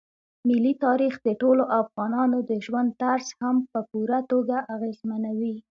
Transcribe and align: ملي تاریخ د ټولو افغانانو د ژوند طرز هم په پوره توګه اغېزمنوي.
ملي 0.49 0.73
تاریخ 0.85 1.13
د 1.21 1.27
ټولو 1.41 1.63
افغانانو 1.81 2.37
د 2.49 2.51
ژوند 2.65 2.89
طرز 3.01 3.27
هم 3.41 3.55
په 3.71 3.79
پوره 3.91 4.19
توګه 4.31 4.55
اغېزمنوي. 4.75 5.55